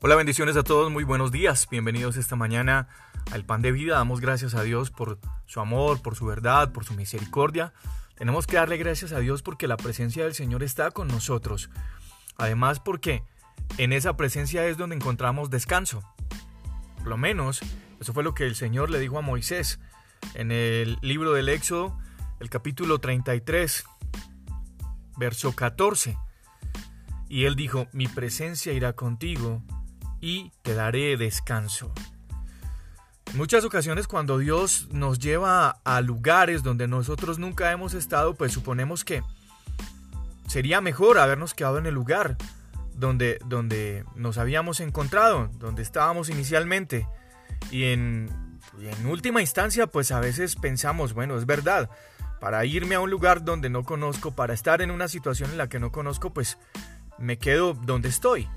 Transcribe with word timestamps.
Hola, 0.00 0.14
bendiciones 0.14 0.56
a 0.56 0.62
todos, 0.62 0.92
muy 0.92 1.02
buenos 1.02 1.32
días. 1.32 1.66
Bienvenidos 1.68 2.16
esta 2.16 2.36
mañana 2.36 2.86
al 3.32 3.44
Pan 3.44 3.62
de 3.62 3.72
Vida. 3.72 3.96
Damos 3.96 4.20
gracias 4.20 4.54
a 4.54 4.62
Dios 4.62 4.92
por 4.92 5.18
su 5.46 5.58
amor, 5.58 6.00
por 6.02 6.14
su 6.14 6.24
verdad, 6.24 6.70
por 6.70 6.84
su 6.84 6.94
misericordia. 6.94 7.72
Tenemos 8.14 8.46
que 8.46 8.58
darle 8.58 8.76
gracias 8.76 9.10
a 9.10 9.18
Dios 9.18 9.42
porque 9.42 9.66
la 9.66 9.76
presencia 9.76 10.22
del 10.22 10.34
Señor 10.34 10.62
está 10.62 10.92
con 10.92 11.08
nosotros. 11.08 11.68
Además 12.36 12.78
porque 12.78 13.24
en 13.76 13.92
esa 13.92 14.16
presencia 14.16 14.64
es 14.66 14.76
donde 14.76 14.94
encontramos 14.94 15.50
descanso. 15.50 16.04
Por 16.98 17.08
lo 17.08 17.16
menos, 17.16 17.60
eso 17.98 18.12
fue 18.12 18.22
lo 18.22 18.34
que 18.34 18.44
el 18.44 18.54
Señor 18.54 18.90
le 18.90 19.00
dijo 19.00 19.18
a 19.18 19.22
Moisés 19.22 19.80
en 20.34 20.52
el 20.52 20.96
libro 21.02 21.32
del 21.32 21.48
Éxodo, 21.48 21.98
el 22.38 22.48
capítulo 22.50 23.00
33, 23.00 23.84
verso 25.16 25.56
14. 25.56 26.16
Y 27.28 27.46
él 27.46 27.56
dijo, 27.56 27.88
mi 27.92 28.06
presencia 28.06 28.72
irá 28.72 28.92
contigo 28.92 29.60
y 30.20 30.52
te 30.62 30.74
daré 30.74 31.16
descanso. 31.16 31.92
En 33.30 33.36
muchas 33.36 33.64
ocasiones 33.64 34.08
cuando 34.08 34.38
Dios 34.38 34.88
nos 34.90 35.18
lleva 35.18 35.80
a 35.84 36.00
lugares 36.00 36.62
donde 36.62 36.88
nosotros 36.88 37.38
nunca 37.38 37.70
hemos 37.72 37.94
estado, 37.94 38.34
pues 38.34 38.52
suponemos 38.52 39.04
que 39.04 39.22
sería 40.46 40.80
mejor 40.80 41.18
habernos 41.18 41.54
quedado 41.54 41.78
en 41.78 41.86
el 41.86 41.94
lugar 41.94 42.36
donde, 42.94 43.38
donde 43.44 44.04
nos 44.16 44.38
habíamos 44.38 44.80
encontrado, 44.80 45.50
donde 45.58 45.82
estábamos 45.82 46.30
inicialmente. 46.30 47.06
Y 47.70 47.84
en, 47.84 48.58
y 48.80 48.86
en 48.86 49.06
última 49.06 49.40
instancia, 49.40 49.86
pues 49.86 50.10
a 50.10 50.20
veces 50.20 50.56
pensamos, 50.56 51.12
bueno, 51.12 51.36
es 51.36 51.46
verdad, 51.46 51.90
para 52.40 52.64
irme 52.64 52.94
a 52.94 53.00
un 53.00 53.10
lugar 53.10 53.44
donde 53.44 53.68
no 53.68 53.84
conozco, 53.84 54.30
para 54.32 54.54
estar 54.54 54.80
en 54.82 54.90
una 54.90 55.08
situación 55.08 55.50
en 55.50 55.58
la 55.58 55.68
que 55.68 55.78
no 55.78 55.92
conozco, 55.92 56.32
pues 56.32 56.58
me 57.18 57.38
quedo 57.38 57.74
donde 57.74 58.08
estoy. 58.08 58.48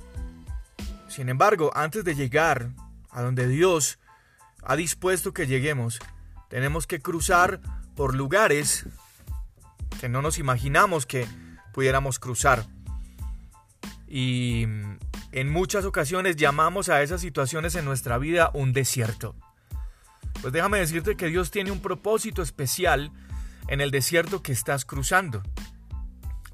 Sin 1.12 1.28
embargo, 1.28 1.72
antes 1.76 2.06
de 2.06 2.16
llegar 2.16 2.72
a 3.10 3.22
donde 3.22 3.46
Dios 3.46 4.00
ha 4.64 4.78
dispuesto 4.78 5.34
que 5.34 5.46
lleguemos, 5.46 6.00
tenemos 6.48 6.88
que 6.88 7.02
cruzar 7.02 7.60
por 7.98 8.16
lugares 8.16 8.86
que 10.00 10.08
no 10.08 10.22
nos 10.22 10.38
imaginamos 10.38 11.06
que 11.06 11.28
pudiéramos 11.74 12.18
cruzar. 12.18 12.66
Y 14.08 14.64
en 15.34 15.52
muchas 15.52 15.84
ocasiones 15.84 16.38
llamamos 16.38 16.88
a 16.88 17.02
esas 17.02 17.20
situaciones 17.20 17.76
en 17.76 17.84
nuestra 17.84 18.18
vida 18.18 18.50
un 18.54 18.72
desierto. 18.72 19.36
Pues 20.42 20.54
déjame 20.54 20.80
decirte 20.80 21.18
que 21.18 21.28
Dios 21.28 21.52
tiene 21.52 21.72
un 21.72 21.82
propósito 21.82 22.42
especial 22.42 23.12
en 23.68 23.82
el 23.82 23.92
desierto 23.92 24.42
que 24.42 24.54
estás 24.54 24.86
cruzando. 24.86 25.44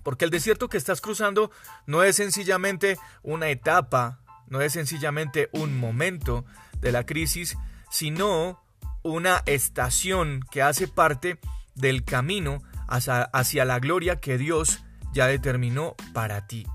Porque 0.02 0.26
el 0.26 0.32
desierto 0.32 0.68
que 0.68 0.78
estás 0.78 1.00
cruzando 1.00 1.52
no 1.86 2.02
es 2.02 2.16
sencillamente 2.16 2.98
una 3.22 3.50
etapa 3.50 4.20
no 4.50 4.62
es 4.62 4.74
sencillamente 4.74 5.50
un 5.52 5.78
momento 5.78 6.46
de 6.80 6.92
la 6.92 7.06
crisis, 7.06 7.58
sino 7.90 8.62
una 9.04 9.44
estación 9.46 10.42
que 10.52 10.62
hace 10.62 10.88
parte 10.88 11.40
del 11.76 12.04
camino 12.04 12.62
hacia, 12.88 13.66
la 13.66 13.80
gloria 13.80 14.20
que 14.20 14.38
Dios 14.38 14.84
ya 15.14 15.28
determinó 15.28 15.96
para 16.14 16.48
ti. 16.48 16.66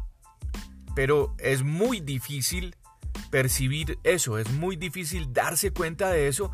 Pero 0.94 1.34
es 1.38 1.62
muy 1.62 2.00
difícil 2.00 2.76
percibir 3.30 3.98
eso, 4.04 4.38
es 4.38 4.50
muy 4.50 4.76
difícil 4.76 5.32
darse 5.32 5.72
cuenta 5.72 6.10
de 6.10 6.28
eso 6.28 6.52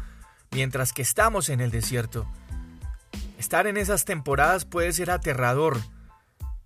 mientras 0.51 0.93
que 0.93 1.03
estamos 1.03 1.49
en 1.49 1.61
el 1.61 1.71
desierto. 1.71 2.31
Estar 3.39 3.67
en 3.67 3.77
esas 3.77 4.05
temporadas 4.05 4.65
puede 4.65 4.93
ser 4.93 5.11
aterrador, 5.11 5.79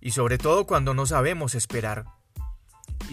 y 0.01 0.11
sobre 0.11 0.37
todo 0.37 0.65
cuando 0.65 0.93
no 0.93 1.05
sabemos 1.05 1.55
esperar. 1.55 2.05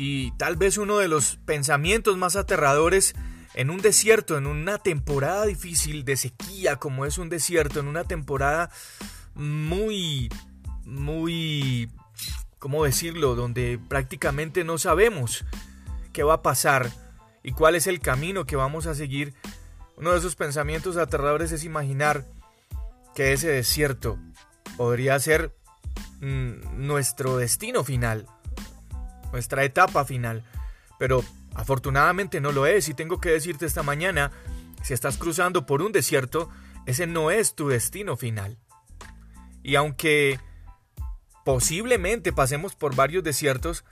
Y 0.02 0.30
tal 0.38 0.56
vez 0.56 0.78
uno 0.78 0.96
de 0.96 1.08
los 1.08 1.36
pensamientos 1.44 2.16
más 2.16 2.34
aterradores 2.34 3.14
en 3.52 3.68
un 3.68 3.82
desierto, 3.82 4.38
en 4.38 4.46
una 4.46 4.78
temporada 4.78 5.44
difícil 5.44 6.06
de 6.06 6.16
sequía 6.16 6.76
como 6.76 7.04
es 7.04 7.18
un 7.18 7.28
desierto, 7.28 7.80
en 7.80 7.86
una 7.86 8.04
temporada 8.04 8.70
muy, 9.34 10.30
muy, 10.86 11.90
¿cómo 12.58 12.82
decirlo?, 12.82 13.34
donde 13.34 13.78
prácticamente 13.90 14.64
no 14.64 14.78
sabemos 14.78 15.44
qué 16.14 16.22
va 16.22 16.32
a 16.32 16.42
pasar 16.42 16.90
y 17.42 17.52
cuál 17.52 17.74
es 17.74 17.86
el 17.86 18.00
camino 18.00 18.46
que 18.46 18.56
vamos 18.56 18.86
a 18.86 18.94
seguir. 18.94 19.34
Uno 19.98 20.12
de 20.12 20.18
esos 20.18 20.34
pensamientos 20.34 20.96
aterradores 20.96 21.52
es 21.52 21.62
imaginar 21.62 22.24
que 23.14 23.34
ese 23.34 23.48
desierto 23.48 24.18
podría 24.78 25.20
ser 25.20 25.54
mm, 26.22 26.86
nuestro 26.86 27.36
destino 27.36 27.84
final, 27.84 28.26
nuestra 29.32 29.64
etapa 29.64 30.04
final. 30.04 30.44
Pero 30.98 31.24
afortunadamente 31.54 32.40
no 32.40 32.52
lo 32.52 32.66
es 32.66 32.88
y 32.88 32.94
tengo 32.94 33.20
que 33.20 33.30
decirte 33.30 33.66
esta 33.66 33.82
mañana, 33.82 34.30
si 34.82 34.94
estás 34.94 35.16
cruzando 35.16 35.66
por 35.66 35.82
un 35.82 35.92
desierto, 35.92 36.50
ese 36.86 37.06
no 37.06 37.30
es 37.30 37.54
tu 37.54 37.68
destino 37.68 38.16
final. 38.16 38.58
Y 39.62 39.76
aunque 39.76 40.38
posiblemente 41.44 42.32
pasemos 42.32 42.74
por 42.74 42.94
varios 42.94 43.24
desiertos, 43.24 43.84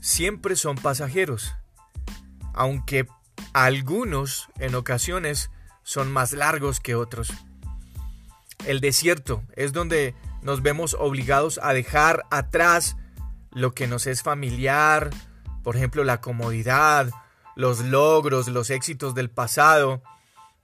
siempre 0.00 0.56
son 0.56 0.76
pasajeros. 0.76 1.54
Aunque 2.52 3.06
algunos 3.52 4.48
en 4.58 4.74
ocasiones 4.74 5.50
son 5.82 6.12
más 6.12 6.32
largos 6.32 6.80
que 6.80 6.94
otros. 6.94 7.32
El 8.66 8.80
desierto 8.80 9.42
es 9.56 9.72
donde 9.72 10.14
nos 10.42 10.62
vemos 10.62 10.96
obligados 10.98 11.58
a 11.62 11.72
dejar 11.72 12.24
atrás 12.30 12.96
lo 13.54 13.74
que 13.74 13.86
nos 13.86 14.06
es 14.06 14.22
familiar, 14.22 15.10
por 15.62 15.76
ejemplo 15.76 16.04
la 16.04 16.20
comodidad, 16.20 17.10
los 17.56 17.80
logros, 17.80 18.48
los 18.48 18.70
éxitos 18.70 19.14
del 19.14 19.30
pasado, 19.30 20.02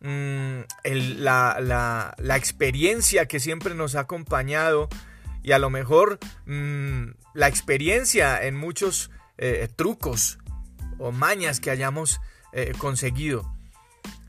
mm, 0.01 0.61
la, 0.85 2.15
experiencia 2.37 3.27
que 3.27 3.41
siempre 3.41 3.75
nos 3.75 3.95
ha 3.95 4.01
acompañado 4.01 4.89
y 5.43 5.53
a 5.53 5.59
lo 5.59 5.71
mejor 5.71 6.19
mm, 6.47 7.13
la 7.35 7.49
experiencia 7.49 8.43
en 8.45 8.57
muchos 8.57 9.11
eh, 9.39 9.69
trucos 9.75 10.39
o 10.99 11.13
mañas 11.13 11.61
que 11.61 11.71
hayamos 11.71 12.21
eh, 12.53 12.73
conseguido. 12.79 13.55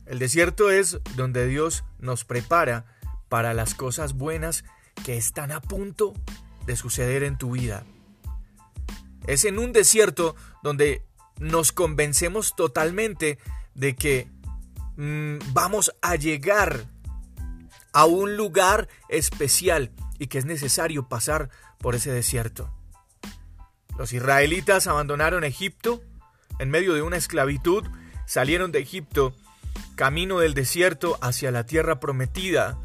El 0.06 0.20
desierto 0.20 0.70
es 0.72 1.00
donde 1.16 1.48
Dios 1.48 1.84
nos 2.00 2.26
prepara 2.26 2.86
para 3.30 3.54
las 3.54 3.76
cosas 3.76 4.14
buenas 4.14 4.64
que 5.06 5.18
están 5.18 5.52
a 5.52 5.62
punto 5.62 6.14
de 6.66 6.76
suceder 6.76 7.24
en 7.24 7.38
tu 7.38 7.52
vida. 7.52 7.86
Es 9.28 9.46
en 9.46 9.60
un 9.60 9.74
desierto 9.74 10.36
donde 10.64 11.04
nos 11.38 11.72
convencemos 11.72 12.56
totalmente 12.56 13.40
de 13.74 13.96
que 13.96 14.30
mm, 14.98 15.38
vamos 15.54 15.94
a 16.02 16.16
llegar 16.16 16.86
a 17.94 18.06
un 18.06 18.38
lugar 18.38 18.88
especial 19.10 19.92
y 20.20 20.28
que 20.28 20.38
es 20.38 20.46
necesario 20.46 21.10
pasar 21.10 21.50
por 21.80 21.96
ese 21.96 22.12
desierto. 22.12 22.74
Los 23.98 24.14
israelitas 24.14 24.88
abandonaron 24.88 25.44
Egipto 25.44 26.02
en 26.60 26.70
medio 26.70 26.94
de 26.94 27.02
una 27.02 27.18
esclavitud, 27.18 27.86
salieron 28.26 28.72
de 28.72 28.80
Egipto 28.80 29.34
camino 29.96 30.40
del 30.40 30.54
desierto 30.54 31.18
hacia 31.22 31.52
la 31.52 31.66
tierra 31.66 32.00
prometida, 32.00 32.78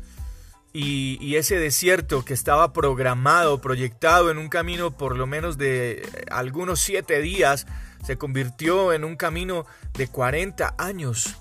y, 0.79 1.37
ese 1.37 1.59
desierto 1.59 2.23
que 2.23 2.35
estaba 2.35 2.75
programado, 2.75 3.63
proyectado 3.63 4.31
en 4.31 4.37
un 4.37 4.51
camino 4.51 4.95
por 4.95 5.17
lo 5.17 5.27
menos 5.27 5.57
de 5.57 6.03
eh, 6.03 6.25
algunos 6.31 6.81
siete 6.83 7.23
días, 7.23 7.67
se 8.05 8.19
convirtió 8.19 8.93
en 8.93 9.03
un 9.05 9.17
camino 9.17 9.65
de 9.95 10.07
40 10.09 10.75
años. 10.77 11.39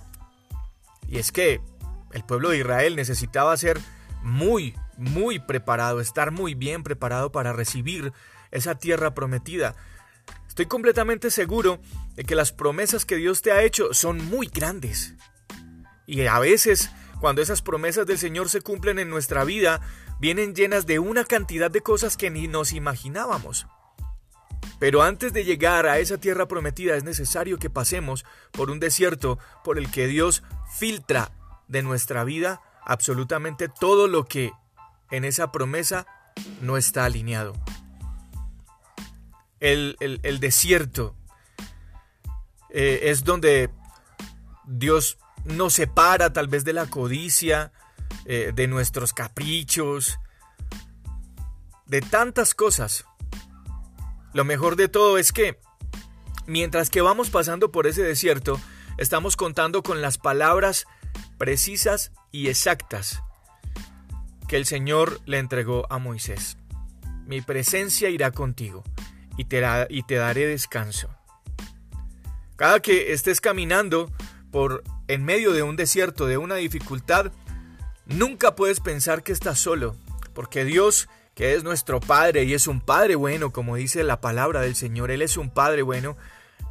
Y 1.09 1.17
es 1.17 1.33
que 1.33 1.59
el 2.13 2.23
pueblo 2.23 2.51
de 2.51 2.59
Israel 2.59 2.95
necesitaba 2.95 3.57
ser 3.57 3.77
muy, 4.23 4.73
muy 4.95 5.39
preparado, 5.39 5.99
estar 5.99 6.31
muy 6.31 6.53
bien 6.53 6.83
preparado 6.83 7.33
para 7.33 7.51
recibir 7.51 8.13
esa 8.51 8.75
tierra 8.75 9.13
prometida. 9.13 9.75
Estoy 10.47 10.67
completamente 10.67 11.29
seguro 11.29 11.81
de 12.15 12.23
que 12.23 12.35
las 12.35 12.53
promesas 12.53 13.03
que 13.03 13.17
Dios 13.17 13.41
te 13.41 13.51
ha 13.51 13.63
hecho 13.63 13.93
son 13.93 14.23
muy 14.23 14.47
grandes. 14.47 15.13
Y 16.07 16.25
a 16.25 16.39
veces 16.39 16.89
cuando 17.19 17.41
esas 17.41 17.61
promesas 17.61 18.05
del 18.05 18.17
Señor 18.17 18.49
se 18.49 18.61
cumplen 18.61 18.99
en 18.99 19.09
nuestra 19.09 19.43
vida, 19.43 19.81
vienen 20.19 20.55
llenas 20.55 20.85
de 20.85 20.99
una 20.99 21.25
cantidad 21.25 21.71
de 21.71 21.81
cosas 21.81 22.17
que 22.17 22.29
ni 22.29 22.47
nos 22.47 22.73
imaginábamos. 22.73 23.67
Pero 24.79 25.03
antes 25.03 25.33
de 25.33 25.45
llegar 25.45 25.85
a 25.87 25.99
esa 25.99 26.17
tierra 26.17 26.47
prometida 26.47 26.95
es 26.95 27.03
necesario 27.03 27.57
que 27.57 27.69
pasemos 27.69 28.25
por 28.51 28.69
un 28.69 28.79
desierto 28.79 29.39
por 29.63 29.77
el 29.77 29.89
que 29.89 30.07
Dios 30.07 30.43
filtra 30.77 31.31
de 31.67 31.81
nuestra 31.81 32.23
vida 32.23 32.61
absolutamente 32.83 33.67
todo 33.67 34.07
lo 34.07 34.25
que 34.25 34.51
en 35.11 35.25
esa 35.25 35.51
promesa 35.51 36.05
no 36.61 36.77
está 36.77 37.05
alineado. 37.05 37.53
El, 39.59 39.97
desierto 40.39 41.15
eh, 42.69 42.99
es 43.03 43.23
donde 43.23 43.71
Dios 44.65 45.17
nos 45.45 45.73
separa 45.73 46.33
tal 46.33 46.47
vez 46.47 46.63
de 46.65 46.73
la 46.73 46.87
codicia, 46.87 47.71
eh, 48.25 48.51
de 48.53 48.67
nuestros 48.67 49.13
caprichos, 49.13 50.19
de 51.85 52.01
tantas 52.01 52.53
cosas. 52.53 53.05
Lo 54.33 54.43
mejor 54.43 54.75
de 54.75 54.87
todo 54.87 55.17
es 55.17 55.31
que 55.31 55.59
Mientras 56.47 56.89
que 56.89 57.01
vamos 57.01 57.29
pasando 57.29 57.71
por 57.71 57.87
ese 57.87 58.03
desierto, 58.03 58.59
estamos 58.97 59.35
contando 59.35 59.81
con 59.81 60.01
las 60.01 60.17
palabras 60.17 60.85
precisas 61.37 62.11
y 62.31 62.49
exactas 62.49 63.23
que 64.47 64.57
el 64.57 64.65
Señor 64.65 65.19
le 65.25 65.39
entregó 65.39 65.91
a 65.91 65.97
Moisés. 65.97 66.57
Mi 67.25 67.41
presencia 67.41 68.09
irá 68.09 68.29
contigo 68.29 68.83
y 69.37 69.45
te, 69.45 69.63
y 69.89 70.03
te 70.03 70.15
daré 70.15 70.45
descanso. 70.45 71.09
Cada 72.57 72.79
que 72.79 73.11
estés 73.11 73.41
caminando 73.41 74.11
por 74.51 74.83
en 75.07 75.23
medio 75.23 75.53
de 75.53 75.63
un 75.63 75.75
desierto, 75.75 76.27
de 76.27 76.37
una 76.37 76.55
dificultad, 76.55 77.31
nunca 78.05 78.55
puedes 78.55 78.79
pensar 78.79 79.23
que 79.23 79.31
estás 79.31 79.59
solo, 79.59 79.95
porque 80.33 80.65
Dios, 80.65 81.07
que 81.33 81.55
es 81.55 81.63
nuestro 81.63 81.99
Padre 81.99 82.43
y 82.43 82.53
es 82.53 82.67
un 82.67 82.81
Padre 82.81 83.15
bueno, 83.15 83.51
como 83.51 83.75
dice 83.75 84.03
la 84.03 84.21
palabra 84.21 84.61
del 84.61 84.75
Señor, 84.75 85.11
Él 85.11 85.21
es 85.21 85.37
un 85.37 85.49
Padre 85.49 85.81
bueno, 85.81 86.17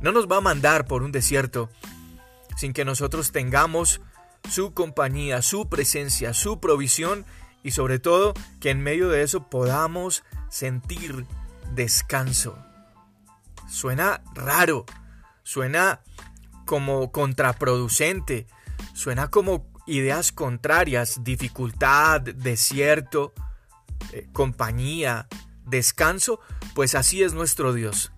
no 0.00 0.12
nos 0.12 0.26
va 0.26 0.38
a 0.38 0.42
mandar 0.42 0.86
por 0.86 1.02
un 1.02 1.12
desierto 1.12 1.70
sin 2.56 2.72
que 2.72 2.84
nosotros 2.84 3.32
tengamos 3.32 4.00
su 4.48 4.75
compañía, 4.75 5.42
su 5.42 5.69
presencia, 5.69 6.34
su 6.34 6.60
provisión 6.60 7.25
y 7.62 7.70
sobre 7.70 7.98
todo 7.98 8.34
que 8.60 8.70
en 8.70 8.82
medio 8.82 9.08
de 9.08 9.22
eso 9.22 9.48
podamos 9.48 10.22
sentir 10.50 11.26
descanso. 11.75 12.58
Suena 13.69 14.22
raro, 14.34 14.84
suena 15.42 16.00
como 16.64 17.12
contraproducente, 17.12 18.46
suena 18.93 19.28
como 19.28 19.66
ideas 19.87 20.32
contrarias, 20.32 21.22
dificultad, 21.22 22.20
desierto, 22.20 23.32
eh, 24.12 24.28
compañía, 24.32 25.28
descanso, 25.66 26.40
pues 26.75 26.94
así 26.94 27.22
es 27.22 27.34
nuestro 27.34 27.72
Dios. 27.72 28.12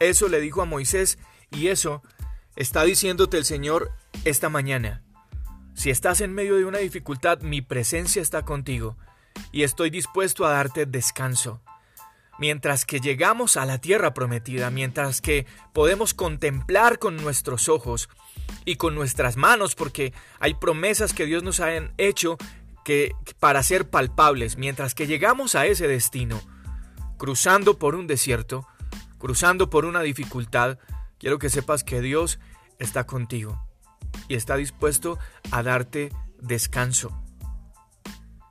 Eso 0.00 0.28
le 0.28 0.40
dijo 0.40 0.62
a 0.62 0.66
Moisés 0.66 1.18
y 1.50 1.68
eso 1.68 2.02
está 2.56 2.84
diciéndote 2.84 3.38
el 3.38 3.44
Señor 3.44 3.92
esta 4.24 4.48
mañana. 4.48 5.02
Si 5.74 5.90
estás 5.90 6.20
en 6.20 6.32
medio 6.32 6.56
de 6.56 6.64
una 6.64 6.78
dificultad, 6.78 7.40
mi 7.40 7.62
presencia 7.62 8.22
está 8.22 8.42
contigo 8.42 8.96
y 9.50 9.62
estoy 9.62 9.90
dispuesto 9.90 10.46
a 10.46 10.52
darte 10.52 10.86
descanso. 10.86 11.60
Mientras 12.38 12.84
que 12.84 13.00
llegamos 13.00 13.56
a 13.56 13.64
la 13.64 13.78
tierra 13.78 14.12
prometida, 14.12 14.70
mientras 14.70 15.20
que 15.20 15.46
podemos 15.72 16.14
contemplar 16.14 16.98
con 16.98 17.16
nuestros 17.16 17.68
ojos 17.68 18.08
y 18.64 18.76
con 18.76 18.94
nuestras 18.94 19.36
manos, 19.36 19.74
porque 19.74 20.12
hay 20.40 20.54
promesas 20.54 21.12
que 21.12 21.26
Dios 21.26 21.42
nos 21.42 21.60
ha 21.60 21.70
hecho 21.96 22.36
que 22.84 23.12
para 23.40 23.62
ser 23.62 23.88
palpables, 23.88 24.56
mientras 24.58 24.94
que 24.94 25.06
llegamos 25.06 25.54
a 25.54 25.66
ese 25.66 25.88
destino, 25.88 26.40
cruzando 27.16 27.78
por 27.78 27.94
un 27.94 28.06
desierto, 28.06 28.66
cruzando 29.18 29.70
por 29.70 29.84
una 29.84 30.02
dificultad, 30.02 30.78
quiero 31.18 31.38
que 31.38 31.50
sepas 31.50 31.84
que 31.84 32.00
Dios 32.00 32.38
está 32.78 33.06
contigo 33.06 33.64
y 34.28 34.34
está 34.34 34.56
dispuesto 34.56 35.18
a 35.50 35.62
darte 35.62 36.12
descanso. 36.40 37.22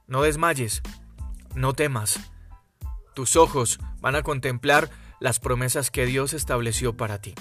No 0.07 0.23
desmayes, 0.23 0.81
no 1.55 1.73
temas. 1.73 2.19
Tus 3.13 3.35
ojos 3.35 3.79
van 4.01 4.15
a 4.15 4.23
contemplar 4.23 4.89
las 5.19 5.39
promesas 5.39 5.91
que 5.91 6.05
Dios 6.05 6.33
estableció 6.33 6.97
para 6.97 7.19
ti. 7.19 7.35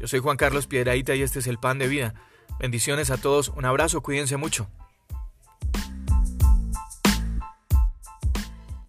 Yo 0.00 0.08
soy 0.08 0.20
Juan 0.20 0.36
Carlos 0.36 0.66
Piedraíta 0.66 1.14
y 1.14 1.22
este 1.22 1.38
es 1.38 1.46
el 1.46 1.58
Pan 1.58 1.78
de 1.78 1.88
Vida. 1.88 2.14
Bendiciones 2.58 3.10
a 3.10 3.16
todos, 3.16 3.48
un 3.48 3.64
abrazo, 3.64 4.02
cuídense 4.02 4.36
mucho. 4.36 4.68